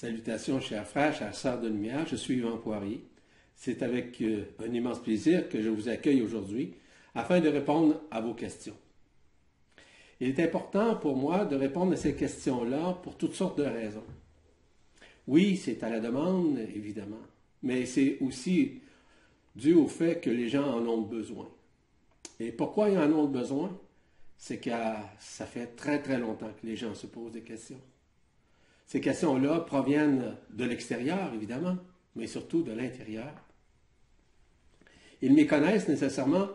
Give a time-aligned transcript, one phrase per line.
[0.00, 3.04] Salutations, chers frères, chers sœurs de lumière, je suis Yvan Poirier.
[3.54, 6.72] C'est avec euh, un immense plaisir que je vous accueille aujourd'hui
[7.14, 8.76] afin de répondre à vos questions.
[10.18, 14.06] Il est important pour moi de répondre à ces questions-là pour toutes sortes de raisons.
[15.26, 17.20] Oui, c'est à la demande, évidemment,
[17.62, 18.80] mais c'est aussi
[19.54, 21.50] dû au fait que les gens en ont besoin.
[22.38, 23.78] Et pourquoi ils en ont besoin?
[24.38, 24.70] C'est que
[25.18, 27.82] ça fait très très longtemps que les gens se posent des questions.
[28.90, 31.76] Ces questions-là proviennent de l'extérieur, évidemment,
[32.16, 33.32] mais surtout de l'intérieur.
[35.22, 36.48] Ils méconnaissent nécessairement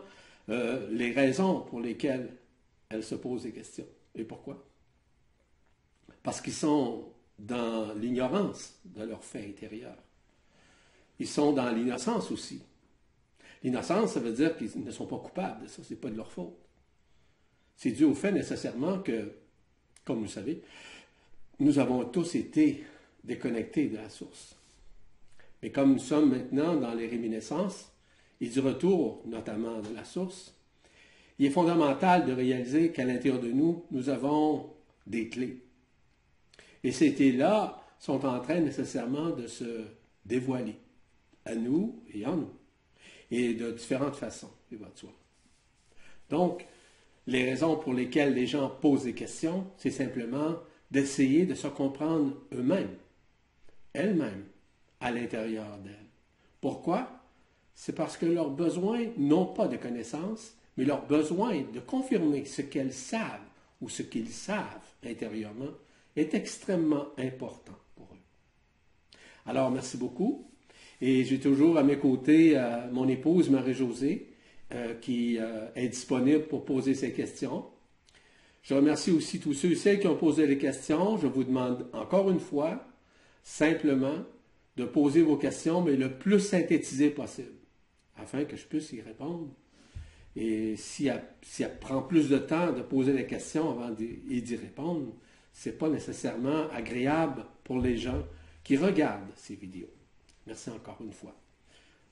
[0.50, 2.36] euh, les raisons pour lesquelles
[2.90, 3.86] elles se posent des questions.
[4.14, 4.62] Et pourquoi?
[6.22, 9.96] Parce qu'ils sont dans l'ignorance de leurs faits intérieurs.
[11.18, 12.60] Ils sont dans l'innocence aussi.
[13.62, 16.18] L'innocence, ça veut dire qu'ils ne sont pas coupables de ça, ce n'est pas de
[16.18, 16.54] leur faute.
[17.76, 19.32] C'est dû au fait nécessairement que,
[20.04, 20.62] comme vous savez,
[21.58, 22.84] nous avons tous été
[23.24, 24.56] déconnectés de la source.
[25.62, 27.90] Mais comme nous sommes maintenant dans les réminiscences
[28.40, 30.54] et du retour notamment de la source,
[31.38, 34.70] il est fondamental de réaliser qu'à l'intérieur de nous, nous avons
[35.06, 35.62] des clés.
[36.82, 39.84] Et ces clés-là sont en train nécessairement de se
[40.24, 40.76] dévoiler
[41.44, 42.52] à nous et en nous,
[43.30, 45.12] et de différentes façons, il de soi.
[46.30, 46.66] Donc,
[47.26, 50.56] les raisons pour lesquelles les gens posent des questions, c'est simplement
[50.90, 52.94] d'essayer de se comprendre eux-mêmes,
[53.92, 54.44] elles-mêmes,
[55.00, 55.94] à l'intérieur d'elles.
[56.60, 57.08] Pourquoi?
[57.74, 62.62] C'est parce que leurs besoins n'ont pas de connaissances, mais leur besoin de confirmer ce
[62.62, 63.40] qu'elles savent
[63.80, 64.64] ou ce qu'ils savent
[65.04, 65.72] intérieurement
[66.16, 69.18] est extrêmement important pour eux.
[69.46, 70.46] Alors, merci beaucoup.
[71.00, 74.30] Et j'ai toujours à mes côtés euh, mon épouse Marie-Josée,
[74.72, 77.66] euh, qui euh, est disponible pour poser ses questions.
[78.66, 81.16] Je remercie aussi tous ceux et celles qui ont posé les questions.
[81.18, 82.84] Je vous demande encore une fois,
[83.44, 84.16] simplement,
[84.76, 87.54] de poser vos questions, mais le plus synthétisé possible,
[88.16, 89.50] afin que je puisse y répondre.
[90.34, 95.12] Et si elle, prend plus de temps de poser les questions avant d'y répondre,
[95.52, 98.24] ce n'est pas nécessairement agréable pour les gens
[98.64, 99.94] qui regardent ces vidéos.
[100.44, 101.36] Merci encore une fois.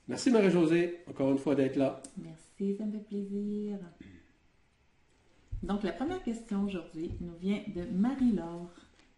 [0.07, 2.01] Merci Marie-Josée, encore une fois d'être là.
[2.17, 3.77] Merci, ça me fait plaisir.
[5.65, 8.69] Donc, la première question aujourd'hui nous vient de Marie-Laure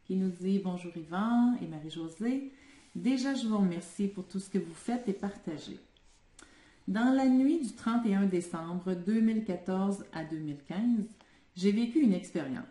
[0.06, 2.53] qui nous dit Bonjour Yvan et Marie-Josée.
[2.96, 5.78] Déjà, je vous remercie pour tout ce que vous faites et partagez.
[6.88, 10.78] Dans la nuit du 31 décembre 2014 à 2015,
[11.58, 12.64] j'ai vécu une expérience.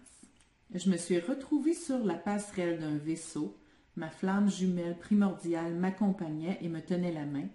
[0.72, 3.58] Je me suis retrouvée sur la passerelle d'un vaisseau.
[3.94, 7.48] Ma flamme jumelle primordiale m'accompagnait et me tenait la main.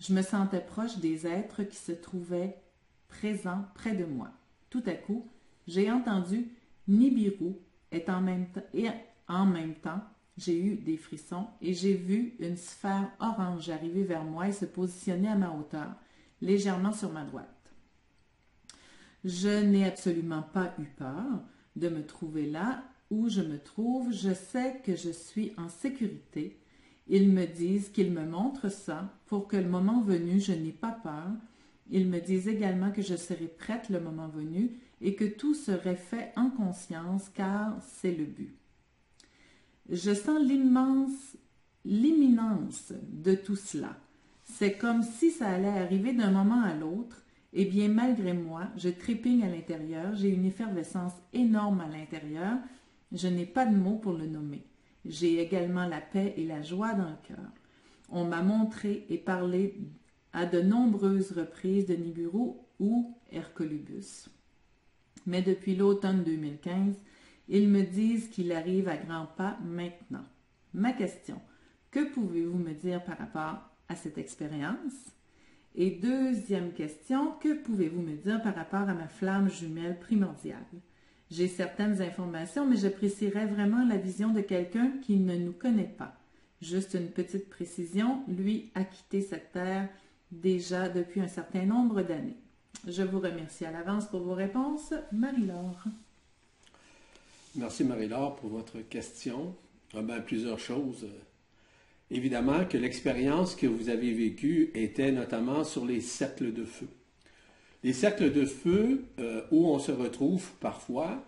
[0.00, 2.56] Je me sentais proche des êtres qui se trouvaient
[3.06, 4.32] présents près de moi.
[4.68, 5.28] Tout à coup,
[5.70, 6.48] j'ai entendu
[6.88, 7.54] Nibiru
[7.92, 8.88] et en même, et
[9.28, 10.00] en même temps,
[10.36, 14.64] j'ai eu des frissons et j'ai vu une sphère orange arriver vers moi et se
[14.64, 15.94] positionner à ma hauteur,
[16.40, 17.48] légèrement sur ma droite.
[19.24, 21.42] Je n'ai absolument pas eu peur
[21.76, 24.12] de me trouver là où je me trouve.
[24.12, 26.58] Je sais que je suis en sécurité.
[27.06, 30.92] Ils me disent qu'ils me montrent ça pour que le moment venu, je n'ai pas
[31.02, 31.28] peur.
[31.90, 34.70] Ils me disent également que je serai prête le moment venu
[35.00, 38.54] et que tout serait fait en conscience car c'est le but.
[39.88, 41.36] Je sens l'immense,
[41.84, 43.96] l'imminence de tout cela.
[44.44, 47.22] C'est comme si ça allait arriver d'un moment à l'autre,
[47.52, 52.58] et bien malgré moi, je trépigne à l'intérieur, j'ai une effervescence énorme à l'intérieur,
[53.12, 54.64] je n'ai pas de mots pour le nommer.
[55.04, 57.50] J'ai également la paix et la joie dans le cœur.
[58.10, 59.74] On m'a montré et parlé
[60.32, 64.28] à de nombreuses reprises de Nibiru ou Hercolubus
[65.30, 66.96] mais depuis l'automne 2015,
[67.48, 70.24] ils me disent qu'il arrive à grands pas maintenant.
[70.74, 71.40] Ma question,
[71.92, 75.14] que pouvez-vous me dire par rapport à cette expérience?
[75.76, 80.66] Et deuxième question, que pouvez-vous me dire par rapport à ma flamme jumelle primordiale?
[81.30, 86.16] J'ai certaines informations, mais j'apprécierais vraiment la vision de quelqu'un qui ne nous connaît pas.
[86.60, 89.88] Juste une petite précision, lui a quitté cette terre
[90.32, 92.36] déjà depuis un certain nombre d'années.
[92.86, 94.94] Je vous remercie à l'avance pour vos réponses.
[95.12, 95.84] Marie-Laure.
[97.56, 99.54] Merci Marie-Laure pour votre question.
[99.94, 101.06] Ah ben, plusieurs choses.
[102.10, 106.88] Évidemment que l'expérience que vous avez vécue était notamment sur les cercles de feu.
[107.84, 111.22] Les cercles de feu euh, où on se retrouve parfois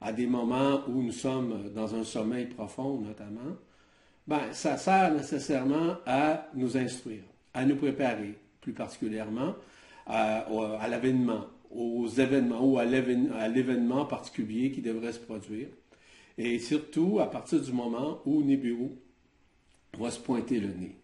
[0.00, 3.56] à des moments où nous sommes dans un sommeil profond notamment,
[4.26, 7.22] ben, ça sert nécessairement à nous instruire,
[7.54, 9.54] à nous préparer plus particulièrement
[10.08, 15.68] à, l'avènement, aux événements ou à l'événement particulier qui devrait se produire.
[16.36, 18.90] Et surtout à partir du moment où Nibiru
[19.98, 20.96] va se pointer le nez.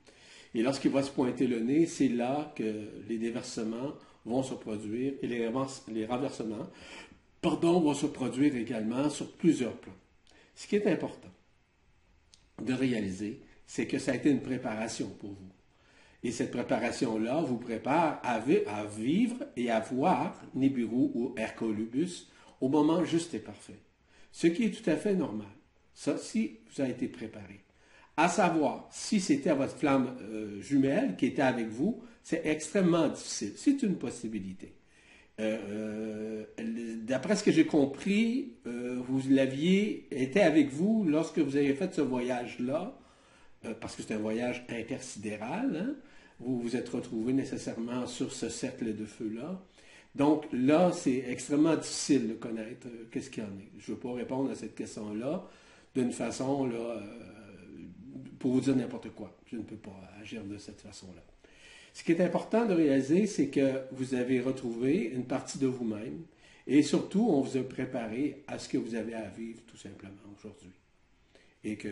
[0.55, 5.15] Et lorsqu'il va se pointer le nez, c'est là que les déversements vont se produire
[5.21, 6.69] et les, renversements
[7.41, 9.93] pardon, vont se produire également sur plusieurs plans.
[10.55, 11.29] Ce qui est important
[12.63, 15.51] de réaliser, c'est que ça a été une préparation pour vous.
[16.25, 22.31] Et cette préparation-là vous prépare à, vivre et à voir Nibiru ou Hercolubus
[22.63, 23.79] au moment juste et parfait.
[24.33, 25.47] Ce qui est tout à fait normal.
[25.93, 27.61] Ça, si vous avez été préparé.
[28.17, 33.53] À savoir, si c'était votre flamme euh, jumelle qui était avec vous, c'est extrêmement difficile.
[33.57, 34.73] C'est une possibilité.
[35.41, 41.75] Euh, euh, d'après ce que j'ai compris, vous l'aviez été avec vous lorsque vous avez
[41.75, 42.99] fait ce voyage-là,
[43.81, 45.77] parce que c'est un voyage intersidéral.
[45.77, 45.95] Hein.
[46.41, 49.61] Vous vous êtes retrouvé nécessairement sur ce cercle de feu-là.
[50.15, 53.71] Donc là, c'est extrêmement difficile de connaître qu'est-ce qu'il y en est.
[53.79, 55.49] Je ne veux pas répondre à cette question-là
[55.95, 57.01] d'une façon là,
[58.39, 59.37] pour vous dire n'importe quoi.
[59.47, 61.23] Je ne peux pas agir de cette façon-là.
[61.93, 66.25] Ce qui est important de réaliser, c'est que vous avez retrouvé une partie de vous-même
[66.67, 70.13] et surtout, on vous a préparé à ce que vous avez à vivre tout simplement
[70.37, 70.73] aujourd'hui.
[71.63, 71.89] Et que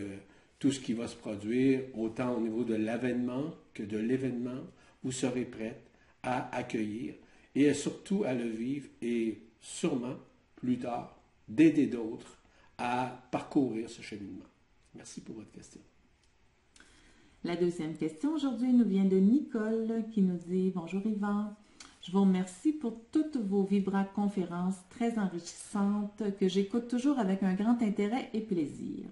[0.63, 4.61] tout ce qui va se produire, autant au niveau de l'avènement que de l'événement,
[5.03, 5.91] vous serez prête
[6.23, 7.15] à accueillir
[7.53, 10.15] et surtout à le vivre et sûrement,
[10.55, 11.19] plus tard,
[11.49, 12.37] d'aider d'autres
[12.77, 14.45] à parcourir ce cheminement.
[14.95, 15.81] Merci pour votre question.
[17.43, 21.53] La deuxième question aujourd'hui nous vient de Nicole qui nous dit Bonjour Yvan,
[22.01, 27.53] je vous remercie pour toutes vos Vibra conférences très enrichissantes que j'écoute toujours avec un
[27.53, 29.09] grand intérêt et plaisir.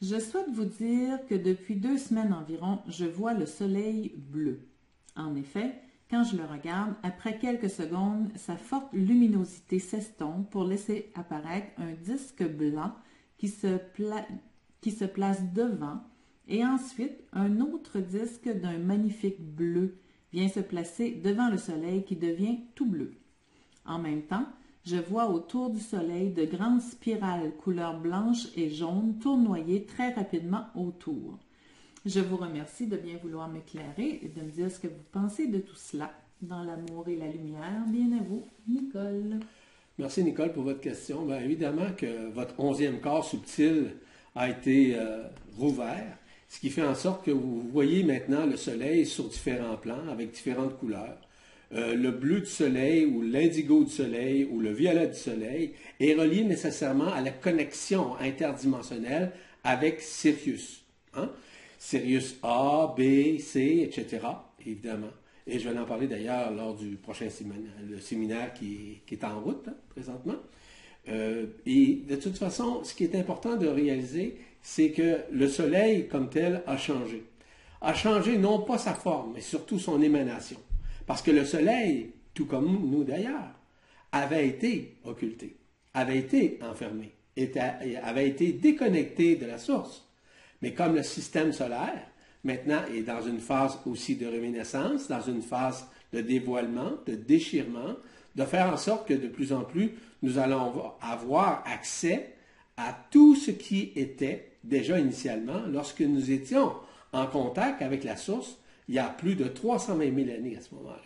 [0.00, 4.60] Je souhaite vous dire que depuis deux semaines environ, je vois le soleil bleu.
[5.16, 5.74] En effet,
[6.08, 11.92] quand je le regarde, après quelques secondes, sa forte luminosité s'estompe pour laisser apparaître un
[11.92, 12.94] disque blanc
[13.38, 16.00] qui se, place devant
[16.48, 19.98] et ensuite, un autre disque d'un magnifique bleu
[20.32, 23.12] vient se placer devant le soleil qui devient tout bleu.
[23.84, 24.46] En même temps,
[24.88, 30.64] je vois autour du soleil de grandes spirales couleur blanche et jaune tournoyer très rapidement
[30.74, 31.38] autour.
[32.06, 35.46] Je vous remercie de bien vouloir m'éclairer et de me dire ce que vous pensez
[35.46, 36.10] de tout cela.
[36.40, 39.40] Dans l'amour et la lumière, bien à vous, Nicole.
[39.98, 41.26] Merci Nicole pour votre question.
[41.26, 43.96] Bien, évidemment que votre onzième corps subtil
[44.36, 45.24] a été euh,
[45.58, 46.16] rouvert
[46.48, 50.30] ce qui fait en sorte que vous voyez maintenant le soleil sur différents plans avec
[50.30, 51.18] différentes couleurs.
[51.74, 56.14] Euh, le bleu du soleil ou l'indigo du soleil ou le violet du soleil est
[56.14, 59.32] relié nécessairement à la connexion interdimensionnelle
[59.64, 60.82] avec Sirius.
[61.14, 61.30] Hein?
[61.78, 64.26] Sirius A, B, C, etc.
[64.60, 65.10] Évidemment.
[65.46, 69.40] Et je vais en parler d'ailleurs lors du prochain séminaire, le séminaire qui, est en
[69.40, 70.36] route hein, présentement.
[71.08, 76.08] Euh, et de toute façon, ce qui est important de réaliser, c'est que le Soleil
[76.08, 77.24] comme tel a changé.
[77.80, 80.58] A changé non pas sa forme, mais surtout son émanation.
[81.08, 83.54] Parce que le Soleil, tout comme nous d'ailleurs,
[84.12, 85.56] avait été occulté,
[85.94, 87.14] avait été enfermé,
[88.02, 90.06] avait été déconnecté de la source.
[90.60, 92.06] Mais comme le système solaire,
[92.44, 97.96] maintenant, est dans une phase aussi de réminiscence, dans une phase de dévoilement, de déchirement,
[98.36, 102.34] de faire en sorte que de plus en plus, nous allons avoir accès
[102.76, 106.74] à tout ce qui était déjà initialement lorsque nous étions
[107.14, 110.74] en contact avec la source il y a plus de 320 000 années à ce
[110.74, 111.02] moment-là.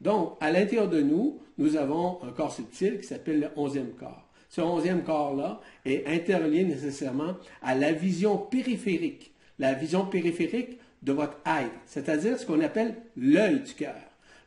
[0.00, 4.28] Donc, à l'intérieur de nous, nous avons un corps subtil qui s'appelle le onzième corps.
[4.48, 11.38] Ce onzième corps-là est interlié nécessairement à la vision périphérique, la vision périphérique de votre
[11.46, 13.94] être, c'est-à-dire ce qu'on appelle l'œil du cœur.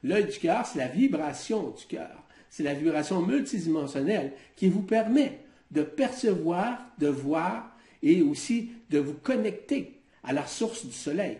[0.03, 2.23] L'œil du cœur, c'est la vibration du cœur.
[2.49, 5.39] C'est la vibration multidimensionnelle qui vous permet
[5.71, 11.37] de percevoir, de voir et aussi de vous connecter à la source du soleil.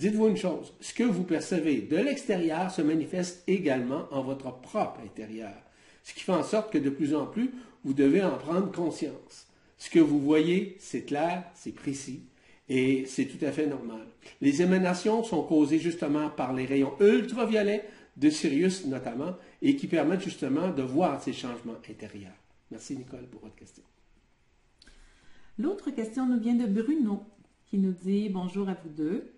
[0.00, 5.00] Dites-vous une chose, ce que vous percevez de l'extérieur se manifeste également en votre propre
[5.04, 5.52] intérieur,
[6.04, 7.50] ce qui fait en sorte que de plus en plus,
[7.84, 9.46] vous devez en prendre conscience.
[9.76, 12.22] Ce que vous voyez, c'est clair, c'est précis,
[12.70, 14.06] et c'est tout à fait normal.
[14.40, 17.84] Les émanations sont causées justement par les rayons ultraviolets
[18.16, 22.32] de Sirius notamment, et qui permettent justement de voir ces changements intérieurs.
[22.70, 23.84] Merci Nicole pour votre question.
[25.58, 27.22] L'autre question nous vient de Bruno
[27.66, 29.34] qui nous dit bonjour à vous deux.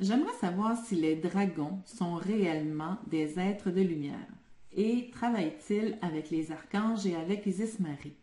[0.00, 4.26] J'aimerais savoir si les dragons sont réellement des êtres de lumière
[4.74, 8.14] et travaillent-ils avec les archanges et avec Isis Marie.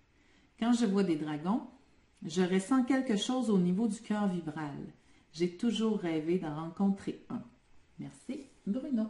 [0.60, 1.62] Quand je vois des dragons,
[2.26, 4.76] je ressens quelque chose au niveau du cœur vibral.
[5.32, 7.42] J'ai toujours rêvé d'en rencontrer un.
[8.00, 9.04] Merci, Bruno.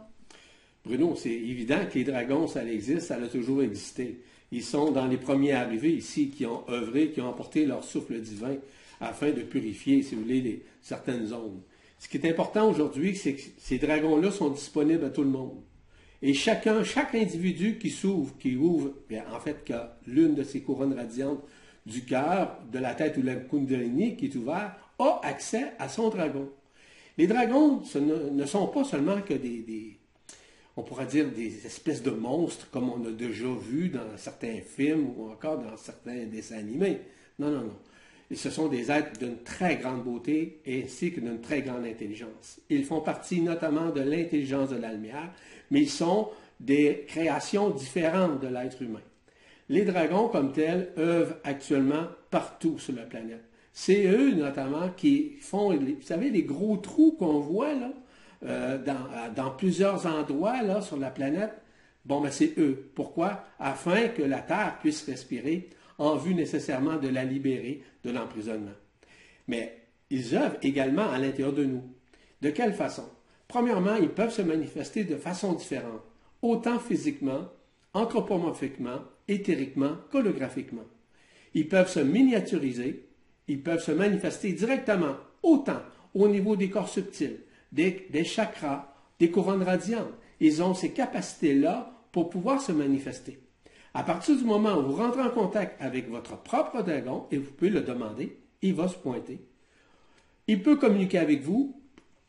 [0.84, 4.22] Bruno, c'est évident que les dragons, ça existe, ça a toujours existé.
[4.52, 8.20] Ils sont dans les premiers arrivés ici qui ont œuvré, qui ont apporté leur souffle
[8.20, 8.56] divin
[9.00, 11.60] afin de purifier, si vous voulez, certaines zones.
[12.00, 15.60] Ce qui est important aujourd'hui, c'est que ces dragons-là sont disponibles à tout le monde.
[16.22, 18.92] Et chacun, chaque individu qui s'ouvre, qui ouvre,
[19.32, 19.74] en fait, qui
[20.06, 21.42] l'une de ces couronnes radiantes
[21.84, 25.88] du cœur, de la tête ou de la kundalini qui est ouverte, a accès à
[25.90, 26.48] son dragon.
[27.18, 29.98] Les dragons ce ne, sont pas seulement que des,
[30.76, 35.10] on pourrait dire des espèces de monstres comme on a déjà vu dans certains films
[35.18, 36.98] ou encore dans certains dessins animés.
[37.38, 37.76] Non, non, non.
[38.30, 42.60] Et ce sont des êtres d'une très grande beauté ainsi que d'une très grande intelligence.
[42.68, 45.32] Ils font partie notamment de l'intelligence de la lumière,
[45.70, 46.28] mais ils sont
[46.60, 49.00] des créations différentes de l'être humain.
[49.68, 53.44] Les dragons, comme tels, œuvrent actuellement partout sur la planète.
[53.72, 57.74] C'est eux, notamment, qui font, vous savez, les gros trous qu'on voit
[58.44, 58.78] euh,
[59.34, 61.52] dans, plusieurs endroits sur la planète.
[62.04, 62.90] Bon, ben c'est eux.
[62.94, 63.44] Pourquoi?
[63.58, 65.68] Afin que la Terre puisse respirer
[66.00, 68.74] en vue nécessairement de la libérer de l'emprisonnement.
[69.46, 69.76] Mais
[70.08, 71.84] ils œuvrent également à l'intérieur de nous.
[72.40, 73.04] De quelle façon?
[73.46, 76.02] Premièrement, ils peuvent se manifester de façon différente,
[76.40, 77.48] autant physiquement,
[77.92, 80.86] anthropomorphiquement, éthériquement qu'holographiquement.
[81.52, 83.06] Ils peuvent se miniaturiser,
[83.46, 85.82] ils peuvent se manifester directement, autant
[86.14, 87.40] au niveau des corps subtils,
[87.72, 90.14] des, des chakras, des couronnes radiantes.
[90.40, 93.38] Ils ont ces capacités-là pour pouvoir se manifester.
[93.92, 97.50] À partir du moment où vous rentrez en contact avec votre propre dragon, et vous
[97.50, 99.40] pouvez le demander, il va se pointer.
[100.46, 101.80] Il peut communiquer avec vous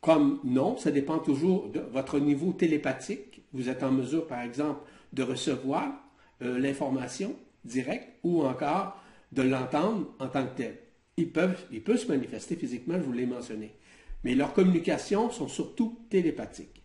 [0.01, 3.43] comme non, ça dépend toujours de votre niveau télépathique.
[3.53, 4.81] Vous êtes en mesure, par exemple,
[5.13, 5.93] de recevoir
[6.41, 8.99] euh, l'information directe ou encore
[9.31, 10.77] de l'entendre en tant que tel.
[11.17, 13.75] Ils peuvent, ils peuvent se manifester physiquement, je vous l'ai mentionné.
[14.23, 16.83] Mais leurs communications sont surtout télépathiques.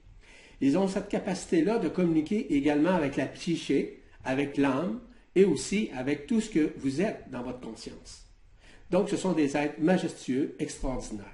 [0.61, 5.00] Ils ont cette capacité-là de communiquer également avec la psyché, avec l'âme
[5.35, 8.26] et aussi avec tout ce que vous êtes dans votre conscience.
[8.90, 11.25] Donc, ce sont des êtres majestueux, extraordinaires.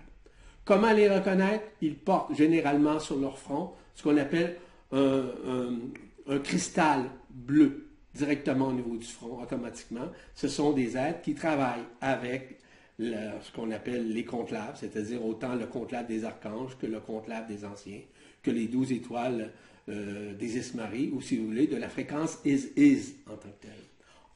[0.65, 1.65] Comment les reconnaître?
[1.81, 4.57] Ils portent généralement sur leur front ce qu'on appelle
[4.93, 10.09] un, cristal bleu directement au niveau du front, automatiquement.
[10.35, 12.59] Ce sont des êtres qui travaillent avec
[12.99, 17.65] ce qu'on appelle les conclaves, c'est-à-dire autant le conclave des archanges que le conclave des
[17.65, 18.01] anciens,
[18.43, 19.51] que les douze étoiles
[19.89, 23.85] euh, des Ismaries, ou si vous voulez, de la fréquence is-is en tant que telle.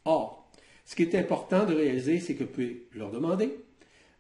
[0.05, 0.51] Or,
[0.85, 3.57] ce qui est important de réaliser, c'est que vous pouvez leur demander,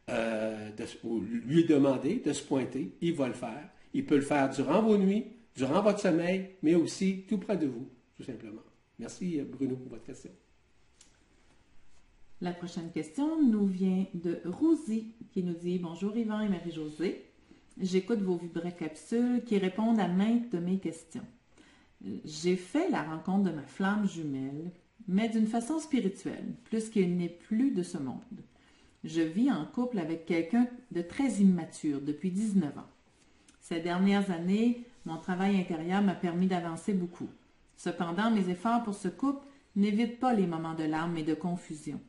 [0.08, 0.70] euh,
[1.04, 3.68] ou lui demander de se pointer, il va le faire.
[3.94, 5.24] Il peut le faire durant vos nuits,
[5.56, 8.62] durant votre sommeil, mais aussi tout près de vous, tout simplement.
[8.98, 10.30] Merci Bruno pour votre question.
[12.42, 17.24] La prochaine question nous vient de Rosie qui nous dit Bonjour Yvan et Marie-Josée.
[17.80, 18.40] J'écoute vos
[18.78, 21.26] capsules qui répondent à maintes de mes questions.
[22.24, 24.70] J'ai fait la rencontre de ma flamme jumelle,
[25.08, 28.22] mais d'une façon spirituelle, plus qu'il n'est plus de ce monde.
[29.04, 32.88] Je vis en couple avec quelqu'un de très immature depuis 19 ans.
[33.60, 37.28] Ces dernières années, mon travail intérieur m'a permis d'avancer beaucoup.
[37.76, 39.44] Cependant, mes efforts pour ce couple
[39.76, 42.00] n'évitent pas les moments de larmes et de confusion.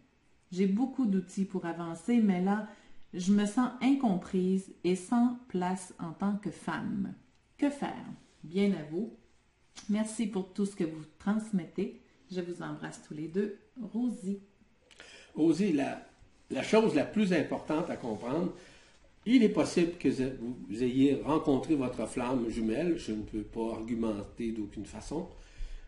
[0.52, 2.68] J'ai beaucoup d'outils pour avancer, mais là,
[3.14, 7.14] je me sens incomprise et sans place en tant que femme.
[7.58, 8.06] Que faire?
[8.44, 9.14] Bien à vous.
[9.90, 12.02] Merci pour tout ce que vous transmettez.
[12.32, 13.58] Je vous embrasse tous les deux.
[13.82, 14.40] Rosie.
[15.36, 16.06] Rosie, la,
[16.50, 18.54] la chose la plus importante à comprendre,
[19.26, 20.08] il est possible que
[20.40, 25.28] vous ayez rencontré votre flamme jumelle, je ne peux pas argumenter d'aucune façon,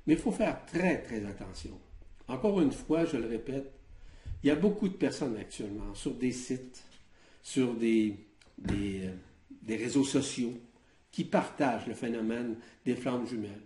[0.05, 1.79] mais il faut faire très très attention.
[2.27, 3.71] Encore une fois, je le répète,
[4.43, 6.83] il y a beaucoup de personnes actuellement sur des sites,
[7.41, 8.15] sur des,
[8.58, 9.12] des, euh,
[9.62, 10.53] des réseaux sociaux
[11.12, 12.55] qui partagent le phénomène
[12.86, 13.65] des flammes jumelles.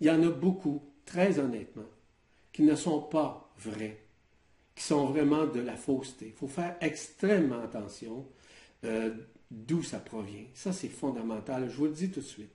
[0.00, 1.88] Il y en a beaucoup, très honnêtement,
[2.52, 3.98] qui ne sont pas vrais
[4.78, 6.26] qui sont vraiment de la fausseté.
[6.26, 8.24] Il faut faire extrêmement attention
[8.84, 9.10] euh,
[9.50, 10.44] d'où ça provient.
[10.54, 11.68] Ça, c'est fondamental.
[11.68, 12.52] Je vous le dis tout de suite.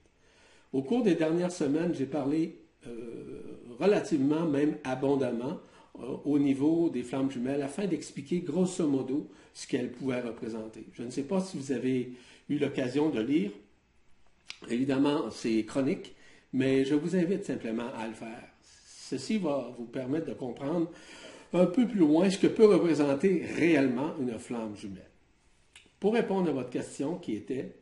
[0.71, 5.59] Au cours des dernières semaines, j'ai parlé euh, relativement, même abondamment,
[5.95, 10.85] au niveau des flammes jumelles, afin d'expliquer grosso modo ce qu'elles pouvaient représenter.
[10.93, 12.13] Je ne sais pas si vous avez
[12.49, 13.51] eu l'occasion de lire.
[14.69, 16.15] Évidemment, c'est chronique,
[16.51, 18.49] mais je vous invite simplement à le faire.
[18.63, 20.89] Ceci va vous permettre de comprendre
[21.53, 25.09] un peu plus loin ce que peut représenter réellement une flamme jumelle.
[25.99, 27.75] Pour répondre à votre question qui était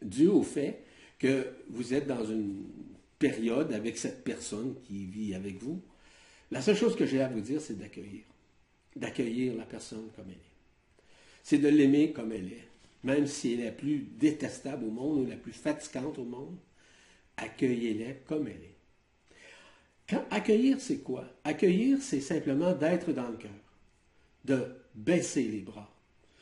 [0.00, 0.82] due au fait
[1.18, 2.64] que vous êtes dans une
[3.18, 5.82] période avec cette personne qui vit avec vous,
[6.54, 8.22] la seule chose que j'ai à vous dire, c'est d'accueillir.
[8.96, 10.54] D'accueillir la personne comme elle est.
[11.42, 12.68] C'est de l'aimer comme elle est.
[13.02, 16.56] Même si elle est la plus détestable au monde ou la plus fatigante au monde,
[17.36, 18.74] accueillez-la comme elle est
[20.30, 21.24] accueillir, c'est quoi?
[21.44, 23.50] Accueillir, c'est simplement d'être dans le cœur,
[24.44, 25.90] de baisser les bras,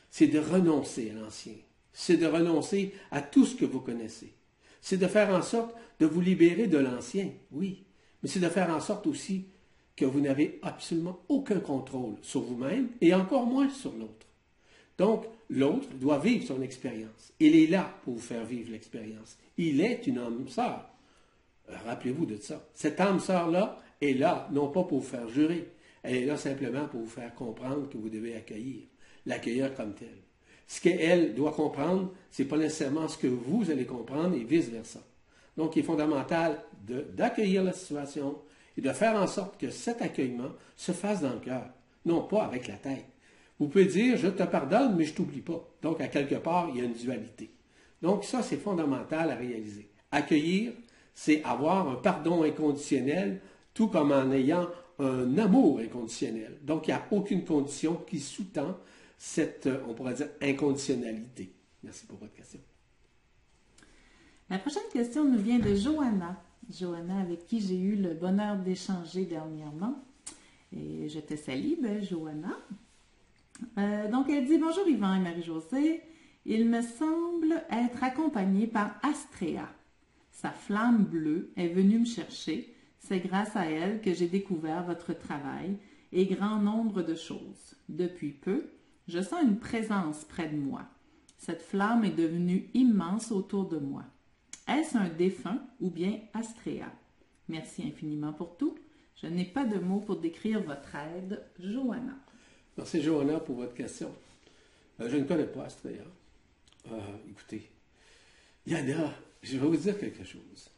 [0.09, 1.55] c'est de renoncer à l'ancien.
[1.95, 4.33] C'est de renoncer à tout ce que vous connaissez.
[4.81, 7.83] C'est de faire en sorte de vous libérer de l'ancien, oui,
[8.21, 9.45] mais c'est de faire en sorte aussi
[9.95, 14.27] que vous n'avez absolument aucun contrôle sur vous-même et encore moins sur l'autre.
[14.97, 17.33] Donc, l'autre doit vivre son expérience.
[17.39, 19.37] Il est là pour vous faire vivre l'expérience.
[19.57, 20.89] Il est une âme sœur.
[21.67, 22.67] Rappelez-vous de ça.
[22.73, 25.69] Cette âme sœur-là est là, non pas pour vous faire jurer,
[26.03, 28.83] elle est là simplement pour vous faire comprendre que vous devez accueillir,
[29.25, 30.17] l'accueillir comme tel.
[30.67, 34.99] Ce qu'elle doit comprendre, ce n'est pas nécessairement ce que vous allez comprendre et vice-versa.
[35.55, 38.37] Donc, il est fondamental d'accueillir la situation
[38.77, 41.65] et de faire en sorte que cet accueillement se fasse dans le cœur,
[42.05, 43.05] non pas avec la tête.
[43.59, 45.63] Vous pouvez dire, je te pardonne, mais je t'oublie pas.
[45.81, 47.51] Donc, à quelque part, il y a une dualité.
[48.01, 49.89] Donc, ça, c'est fondamental à réaliser.
[50.11, 50.73] Accueillir,
[51.13, 53.39] c'est avoir un pardon inconditionnel,
[53.73, 54.67] tout comme en ayant
[54.99, 56.57] un amour inconditionnel.
[56.63, 58.77] Donc, il n'y a aucune condition qui sous-tend
[59.17, 61.53] cette, euh, on pourrait dire, inconditionnalité.
[61.83, 62.59] Merci pour votre question.
[64.49, 66.41] La prochaine question nous vient de Johanna.
[66.69, 70.03] Johanna, avec qui j'ai eu le bonheur d'échanger dernièrement.
[70.71, 72.57] Et je te salue, ben, Johanna.
[73.77, 76.01] Euh, donc, elle dit Bonjour Yvan et Marie-Josée.
[76.45, 79.69] Il me semble être accompagnée par Astrea.
[80.31, 82.73] Sa flamme bleue est venue me chercher.
[82.99, 85.77] C'est grâce à elle que j'ai découvert votre travail
[86.11, 87.75] et grand nombre de choses.
[87.89, 88.65] Depuis peu,
[89.07, 90.83] je sens une présence près de moi.
[91.37, 94.03] Cette flamme est devenue immense autour de moi.
[94.67, 96.91] Est-ce un défunt ou bien Astrea?
[97.49, 98.77] Merci infiniment pour tout.
[99.21, 102.17] Je n'ai pas de mots pour décrire votre aide, Johanna.
[102.77, 104.11] Merci, Johanna, pour votre question.
[104.99, 106.03] Euh, je ne connais pas Astrea.
[106.91, 107.69] Euh, écoutez,
[108.65, 110.69] Yana, je vais vous dire quelque chose.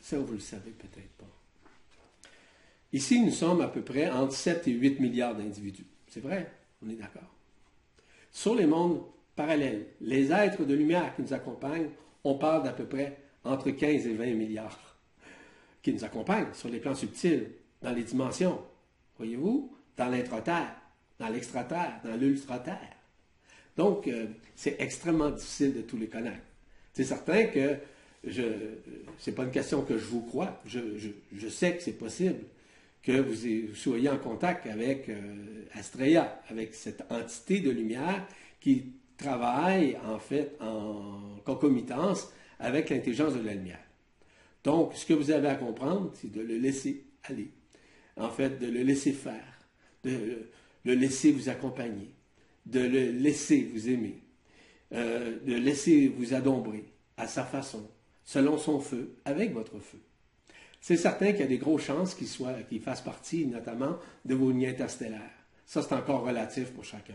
[0.00, 1.26] Ça, vous le savez peut-être pas.
[2.92, 5.86] Ici, nous sommes à peu près entre 7 et 8 milliards d'individus.
[6.08, 6.50] C'est vrai,
[6.84, 7.34] on est d'accord.
[8.32, 9.02] Sur les mondes
[9.36, 11.90] parallèles, les êtres de lumière qui nous accompagnent,
[12.24, 14.96] on parle d'à peu près entre 15 et 20 milliards
[15.82, 17.48] qui nous accompagnent sur les plans subtils,
[17.82, 18.60] dans les dimensions.
[19.16, 19.74] Voyez-vous?
[19.96, 20.76] Dans l'intra-terre,
[21.18, 22.96] dans l'extra-terre, dans l'ultra-terre.
[23.76, 26.42] Donc, euh, c'est extrêmement difficile de tous les connaître.
[26.92, 27.76] C'est certain que
[28.24, 28.42] je,
[29.18, 30.60] c'est pas une question que je vous crois.
[30.66, 32.40] Je, sais que c'est possible
[33.02, 38.26] que vous, soyez en contact avec euh, Astrea, avec cette entité de lumière
[38.60, 43.80] qui travaille en fait en concomitance avec l'intelligence de la lumière.
[44.62, 47.50] Donc, ce que vous avez à comprendre, c'est de le laisser aller.
[48.16, 49.58] En fait, de le laisser faire,
[50.04, 50.46] de
[50.84, 52.10] le laisser vous accompagner,
[52.66, 54.22] de le laisser vous aimer,
[54.92, 56.84] euh, de laisser vous adombrer
[57.16, 57.88] à sa façon,
[58.24, 60.00] selon son feu, avec votre feu.
[60.80, 64.34] C'est certain qu'il y a des grosses chances qu'il soit, qu'il fasse partie notamment de
[64.34, 65.20] vos lignes interstellaires.
[65.66, 67.14] Ça, c'est encore relatif pour chacun.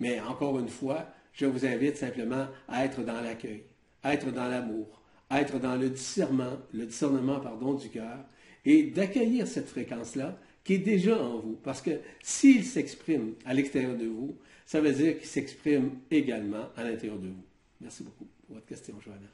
[0.00, 3.64] Mais encore une fois, je vous invite simplement à être dans l'accueil,
[4.04, 8.18] être dans l'amour, être dans le discernement, le discernement pardon, du cœur,
[8.64, 11.58] et d'accueillir cette fréquence-là qui est déjà en vous.
[11.62, 16.84] Parce que s'il s'exprime à l'extérieur de vous, ça veut dire qu'il s'exprime également à
[16.84, 17.44] l'intérieur de vous.
[17.80, 19.28] Merci beaucoup pour votre question, Joanna.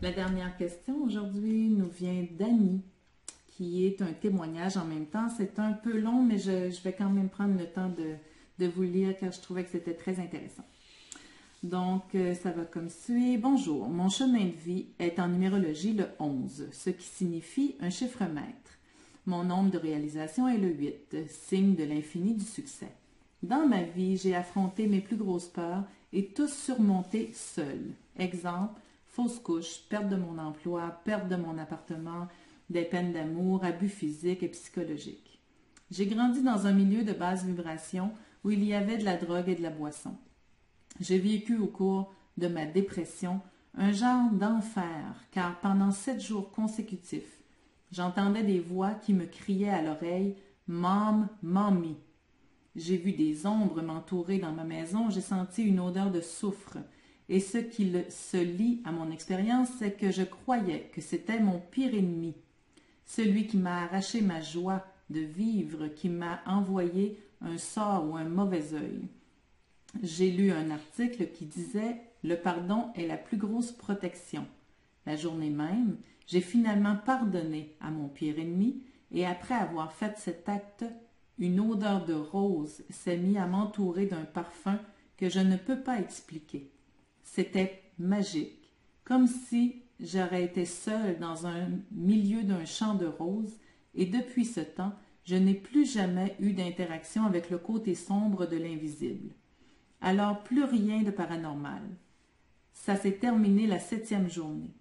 [0.00, 2.82] La dernière question aujourd'hui nous vient d'Annie,
[3.48, 5.28] qui est un témoignage en même temps.
[5.36, 8.14] C'est un peu long, mais je, vais quand même prendre le temps de,
[8.58, 10.64] de vous lire car je trouvais que c'était très intéressant.
[11.62, 13.38] Donc, euh, ça va comme suit.
[13.38, 18.24] Bonjour, mon chemin de vie est en numérologie le 11, ce qui signifie un chiffre
[18.24, 18.78] maître.
[19.26, 22.92] Mon nombre de réalisation est le 8, signe de l'infini du succès.
[23.44, 27.92] Dans ma vie, j'ai affronté mes plus grosses peurs et tous surmonté seul.
[28.18, 32.26] Exemple, fausse couche, perte de mon emploi, perte de mon appartement,
[32.70, 35.38] des peines d'amour, abus physiques et psychologiques.
[35.92, 38.10] J'ai grandi dans un milieu de basse vibration
[38.42, 40.16] où il y avait de la drogue et de la boisson.
[41.02, 43.40] J'ai vécu au cours de ma dépression
[43.74, 47.42] un genre d'enfer, car pendant sept jours consécutifs,
[47.90, 50.36] j'entendais des voix qui me criaient à l'oreille
[50.68, 51.96] Mom, Mommy.
[52.76, 56.78] J'ai vu des ombres m'entourer dans ma maison, j'ai senti une odeur de soufre.
[57.28, 61.58] Et ce qui se lie à mon expérience, c'est que je croyais que c'était mon
[61.58, 62.36] pire ennemi,
[63.06, 68.28] celui qui m'a arraché ma joie de vivre, qui m'a envoyé un sort ou un
[68.28, 69.08] mauvais œil
[70.00, 74.46] j'ai lu un article qui disait Le pardon est la plus grosse protection.
[75.04, 80.48] La journée même, j'ai finalement pardonné à mon pire ennemi, et après avoir fait cet
[80.48, 80.84] acte,
[81.38, 84.78] une odeur de rose s'est mise à m'entourer d'un parfum
[85.16, 86.70] que je ne peux pas expliquer.
[87.22, 88.70] C'était magique,
[89.04, 93.58] comme si j'aurais été seule dans un milieu d'un champ de roses,
[93.94, 94.92] et depuis ce temps,
[95.24, 99.34] je n'ai plus jamais eu d'interaction avec le côté sombre de l'invisible.
[100.04, 101.82] Alors plus rien de paranormal.
[102.74, 104.74] Ça s'est terminé la septième journée.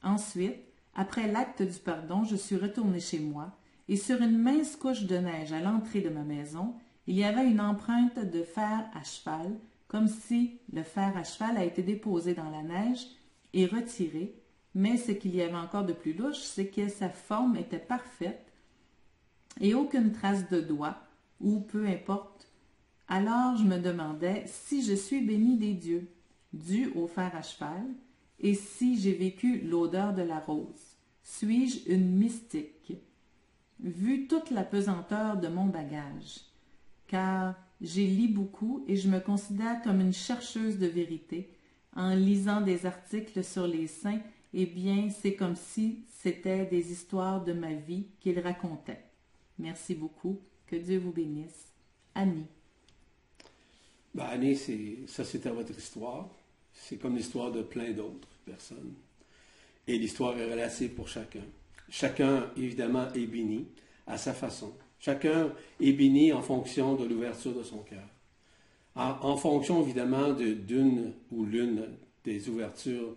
[0.00, 0.62] Ensuite,
[0.94, 3.50] après l'acte du pardon, je suis retournée chez moi,
[3.88, 6.74] et sur une mince couche de neige à l'entrée de ma maison,
[7.08, 11.56] il y avait une empreinte de fer à cheval, comme si le fer à cheval
[11.56, 13.04] a été déposé dans la neige
[13.52, 14.36] et retiré,
[14.76, 18.52] mais ce qu'il y avait encore de plus louche, c'est que sa forme était parfaite
[19.60, 20.98] et aucune trace de doigt,
[21.40, 22.46] ou peu importe.
[23.12, 26.08] Alors je me demandais si je suis béni des dieux,
[26.52, 27.84] dû au fer à cheval,
[28.38, 30.96] et si j'ai vécu l'odeur de la rose.
[31.24, 32.92] Suis-je une mystique?
[33.80, 36.42] Vu toute la pesanteur de mon bagage,
[37.08, 41.52] car j'ai lu beaucoup et je me considère comme une chercheuse de vérité.
[41.96, 44.20] En lisant des articles sur les saints,
[44.54, 49.04] eh bien, c'est comme si c'était des histoires de ma vie qu'ils racontaient.
[49.58, 50.38] Merci beaucoup.
[50.68, 51.72] Que Dieu vous bénisse.
[52.14, 52.46] Annie.
[54.14, 54.56] Ben, Annie,
[55.06, 56.28] ça c'était votre histoire.
[56.72, 58.94] C'est comme l'histoire de plein d'autres personnes.
[59.86, 61.44] Et l'histoire est relative pour chacun.
[61.88, 63.66] Chacun, évidemment, est béni
[64.06, 64.72] à sa façon.
[64.98, 68.06] Chacun est béni en fonction de l'ouverture de son cœur.
[68.94, 71.86] En, fonction, évidemment, d'une ou l'une
[72.24, 73.16] des ouvertures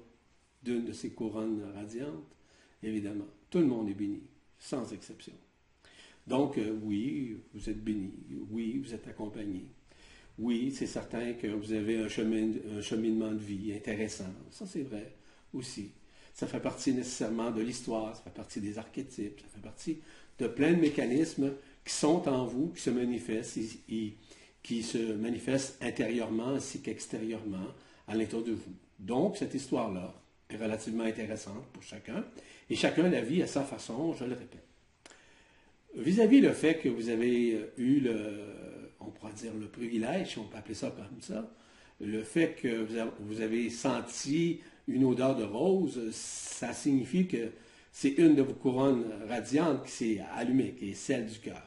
[0.64, 2.36] d'une de ces couronnes radiantes,
[2.82, 3.28] évidemment.
[3.50, 4.22] Tout le monde est béni,
[4.60, 5.34] sans exception.
[6.26, 8.12] Donc, euh, oui, vous êtes béni.
[8.50, 9.66] Oui, vous êtes accompagné.
[10.40, 14.34] Oui, c'est certain que vous avez un, chemin, un cheminement de vie intéressant.
[14.50, 15.14] Ça, c'est vrai
[15.54, 15.92] aussi.
[16.34, 20.00] Ça fait partie nécessairement de l'histoire, ça fait partie des archétypes, ça fait partie
[20.40, 21.52] de plein de mécanismes
[21.86, 24.16] qui sont en vous, qui se manifestent et,
[24.64, 27.68] qui se manifestent intérieurement ainsi qu'extérieurement
[28.08, 28.74] à l'intérieur de vous.
[28.98, 30.16] Donc, cette histoire-là
[30.50, 32.26] est relativement intéressante pour chacun
[32.70, 34.64] et chacun la vit à sa façon, je le répète.
[35.96, 38.63] Vis-à-vis le fait que vous avez eu le,
[39.06, 41.50] on pourrait dire le privilège, si on peut appeler ça comme ça,
[42.02, 42.86] le fait que
[43.20, 47.52] vous avez senti une odeur de rose, ça signifie que
[47.92, 51.62] c'est une de vos couronnes radiantes qui s'est allumée, qui est celle du cœur.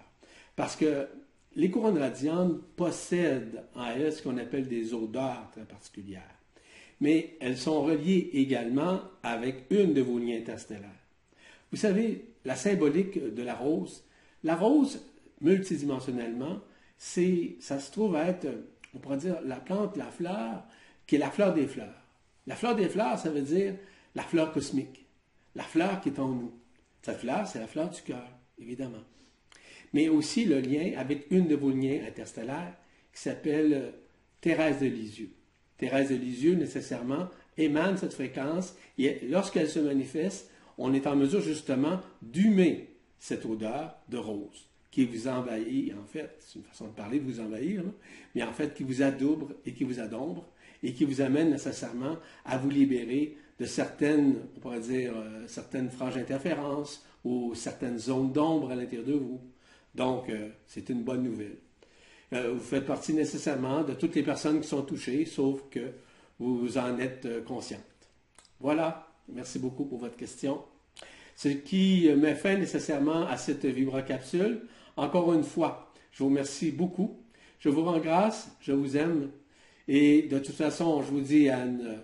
[0.56, 1.06] Parce que
[1.54, 6.22] les couronnes radiantes possèdent en elles ce qu'on appelle des odeurs très particulières.
[7.00, 10.90] Mais elles sont reliées également avec une de vos liens interstellaires.
[11.70, 14.04] Vous savez, la symbolique de la rose,
[14.44, 15.02] la rose,
[15.40, 16.60] multidimensionnellement,
[16.98, 18.46] ça se trouve être,
[18.94, 20.64] on pourrait dire, la plante, la fleur,
[21.06, 22.02] qui est la fleur des fleurs.
[22.46, 23.74] La fleur des fleurs, ça veut dire
[24.14, 25.04] la fleur cosmique,
[25.54, 26.52] la fleur qui est en nous.
[27.02, 28.26] Cette fleur, c'est la fleur du cœur,
[28.58, 29.04] évidemment
[29.92, 32.74] mais aussi le lien avec une de vos liens interstellaires
[33.14, 33.90] qui s'appelle euh,
[34.42, 35.30] Thérèse de Lisieux.
[35.78, 41.40] Thérèse de Lisieux, nécessairement, émane cette fréquence et lorsqu'elle se manifeste, on est en mesure
[41.40, 46.92] justement d'humer cette odeur de rose qui vous envahit, en fait, c'est une façon de
[46.92, 47.82] parler de vous envahir,
[48.34, 50.48] mais en fait qui vous adoubre et qui vous adombre
[50.82, 55.90] et qui vous amène nécessairement à vous libérer de certaines, on pourrait dire, euh, certaines
[55.90, 59.38] franges d'interférence ou certaines zones d'ombre à l'intérieur de vous.
[59.94, 61.58] Donc, euh, c'est une bonne nouvelle.
[62.32, 65.90] Euh, vous faites partie nécessairement de toutes les personnes qui sont touchées, sauf que
[66.38, 67.82] vous en êtes consciente.
[68.60, 69.12] Voilà.
[69.28, 70.62] Merci beaucoup pour votre question.
[71.34, 74.62] Ce qui met fin nécessairement à cette vibrocapsule.
[74.96, 77.16] Encore une fois, je vous remercie beaucoup.
[77.58, 78.50] Je vous rends grâce.
[78.60, 79.30] Je vous aime.
[79.88, 81.98] Et de toute façon, je vous dis à une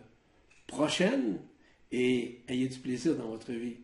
[0.67, 1.39] prochaine
[1.91, 3.77] et ayez du plaisir dans votre vie.